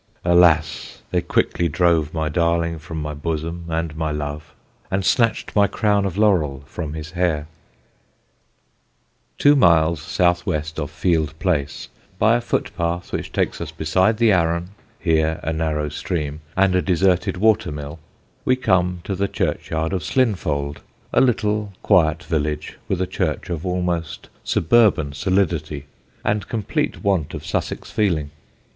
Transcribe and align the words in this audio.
Alas! 0.25 1.03
they 1.11 1.21
quickly 1.21 1.67
drove 1.67 2.11
My 2.11 2.27
darling 2.27 2.79
from 2.79 2.99
my 2.99 3.13
bosom 3.13 3.65
and 3.69 3.95
my 3.95 4.09
love, 4.09 4.55
And 4.89 5.05
snatched 5.05 5.55
my 5.55 5.67
crown 5.67 6.05
of 6.05 6.17
laurel 6.17 6.63
from 6.65 6.93
his 6.93 7.11
hair." 7.11 7.45
[Illustration: 9.37 9.59
Cottages 9.61 9.63
at 9.63 9.63
Slinfold.] 9.63 9.67
[Sidenote: 9.67 9.67
SLINFOLD] 9.67 9.67
Two 9.67 9.75
miles 9.75 10.01
south 10.01 10.45
west 10.47 10.79
of 10.79 10.89
Field 10.89 11.37
Place, 11.39 11.89
by 12.17 12.35
a 12.35 12.41
footpath 12.41 13.11
which 13.13 13.31
takes 13.31 13.61
us 13.61 13.71
beside 13.71 14.17
the 14.17 14.31
Arun, 14.33 14.69
here 14.99 15.39
a 15.43 15.53
narrow 15.53 15.87
stream, 15.89 16.41
and 16.57 16.73
a 16.73 16.81
deserted 16.81 17.37
water 17.37 17.71
mill, 17.71 17.99
we 18.43 18.55
come 18.55 19.01
to 19.03 19.13
the 19.13 19.27
churchyard 19.27 19.93
of 19.93 20.01
Slinfold, 20.03 20.77
a 21.13 21.21
little 21.21 21.73
quiet 21.83 22.23
village 22.23 22.79
with 22.87 22.99
a 23.01 23.05
church 23.05 23.51
of 23.51 23.67
almost 23.67 24.29
suburban 24.43 25.13
solidity 25.13 25.85
and 26.25 26.47
complete 26.49 27.03
want 27.03 27.35
of 27.35 27.45
Sussex 27.45 27.91
feeling. 27.91 28.31